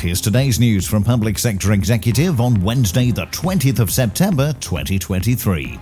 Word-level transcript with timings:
Here's 0.00 0.20
today's 0.20 0.60
news 0.60 0.86
from 0.86 1.02
Public 1.02 1.40
Sector 1.40 1.72
Executive 1.72 2.40
on 2.40 2.62
Wednesday, 2.62 3.10
the 3.10 3.26
20th 3.26 3.80
of 3.80 3.90
September 3.90 4.52
2023. 4.60 5.76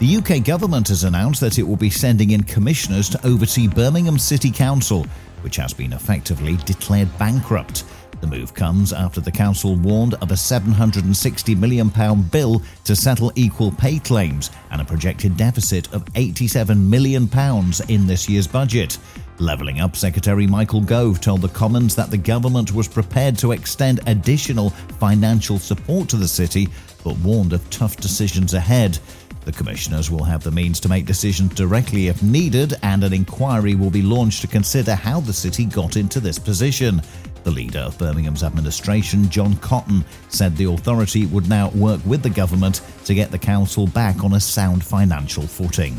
The 0.00 0.16
UK 0.16 0.44
government 0.44 0.88
has 0.88 1.04
announced 1.04 1.40
that 1.40 1.58
it 1.58 1.62
will 1.62 1.76
be 1.76 1.88
sending 1.88 2.32
in 2.32 2.42
commissioners 2.42 3.08
to 3.08 3.26
oversee 3.26 3.66
Birmingham 3.66 4.18
City 4.18 4.50
Council, 4.50 5.06
which 5.40 5.56
has 5.56 5.72
been 5.72 5.94
effectively 5.94 6.58
declared 6.66 7.08
bankrupt. 7.16 7.84
The 8.20 8.26
move 8.26 8.52
comes 8.52 8.92
after 8.92 9.22
the 9.22 9.32
council 9.32 9.76
warned 9.76 10.14
of 10.14 10.30
a 10.30 10.34
£760 10.34 11.58
million 11.58 11.88
bill 12.22 12.62
to 12.84 12.94
settle 12.94 13.32
equal 13.34 13.72
pay 13.72 13.98
claims 13.98 14.50
and 14.70 14.82
a 14.82 14.84
projected 14.84 15.38
deficit 15.38 15.92
of 15.94 16.04
£87 16.12 16.78
million 16.78 17.30
in 17.88 18.06
this 18.06 18.28
year's 18.28 18.46
budget. 18.46 18.98
Levelling 19.40 19.80
Up 19.80 19.96
Secretary 19.96 20.46
Michael 20.46 20.80
Gove 20.80 21.20
told 21.20 21.42
the 21.42 21.48
Commons 21.48 21.96
that 21.96 22.10
the 22.10 22.16
government 22.16 22.72
was 22.72 22.86
prepared 22.86 23.36
to 23.38 23.50
extend 23.50 24.00
additional 24.06 24.70
financial 24.70 25.58
support 25.58 26.08
to 26.10 26.16
the 26.16 26.28
city, 26.28 26.68
but 27.02 27.16
warned 27.18 27.52
of 27.52 27.68
tough 27.68 27.96
decisions 27.96 28.54
ahead. 28.54 28.98
The 29.44 29.52
commissioners 29.52 30.10
will 30.10 30.22
have 30.22 30.42
the 30.42 30.52
means 30.52 30.78
to 30.80 30.88
make 30.88 31.04
decisions 31.04 31.52
directly 31.54 32.06
if 32.06 32.22
needed, 32.22 32.74
and 32.82 33.02
an 33.02 33.12
inquiry 33.12 33.74
will 33.74 33.90
be 33.90 34.02
launched 34.02 34.40
to 34.42 34.46
consider 34.46 34.94
how 34.94 35.20
the 35.20 35.32
city 35.32 35.64
got 35.64 35.96
into 35.96 36.20
this 36.20 36.38
position. 36.38 37.02
The 37.42 37.50
leader 37.50 37.80
of 37.80 37.98
Birmingham's 37.98 38.44
administration, 38.44 39.28
John 39.28 39.56
Cotton, 39.56 40.04
said 40.28 40.56
the 40.56 40.72
authority 40.72 41.26
would 41.26 41.48
now 41.48 41.70
work 41.70 42.00
with 42.06 42.22
the 42.22 42.30
government 42.30 42.80
to 43.04 43.14
get 43.14 43.30
the 43.32 43.38
council 43.38 43.86
back 43.88 44.22
on 44.22 44.34
a 44.34 44.40
sound 44.40 44.82
financial 44.84 45.46
footing. 45.46 45.98